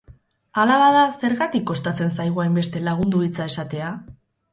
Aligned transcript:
Hala 0.61 0.77
bada, 0.83 1.01
zergatik 1.25 1.67
kostatzen 1.71 2.09
zaigu 2.21 2.41
hainbeste 2.45 2.81
lagundu 2.87 3.21
hitza 3.27 3.47
esatea? 3.53 3.93